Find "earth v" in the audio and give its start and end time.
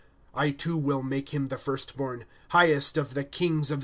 3.73-3.79